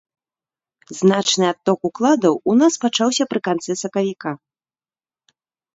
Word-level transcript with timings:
Значны 0.99 1.45
адток 1.53 1.79
укладаў 1.89 2.33
у 2.41 2.53
нас 2.63 2.73
пачаўся 2.87 3.23
пры 3.35 3.39
канцы 3.51 3.71
сакавіка. 3.85 4.31